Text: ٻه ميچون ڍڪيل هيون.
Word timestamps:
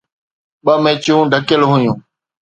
ٻه 0.63 0.73
ميچون 0.83 1.21
ڍڪيل 1.31 1.61
هيون. 1.71 1.95